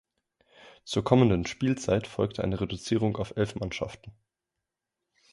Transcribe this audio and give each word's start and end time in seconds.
Zur 0.83 1.03
kommenden 1.03 1.45
Spielzeit 1.45 2.07
folgte 2.07 2.43
eine 2.43 2.59
Reduzierung 2.59 3.17
auf 3.17 3.37
elf 3.37 3.53
Mannschaften. 3.53 4.11